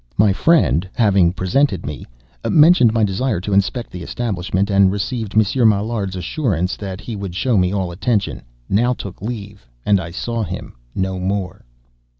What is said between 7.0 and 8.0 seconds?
he would show me all